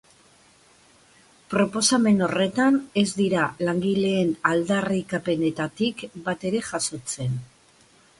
[1.49, 7.37] Proposamen horretan ez dira langileen aldarrikapenetatik bat ere jasotzen.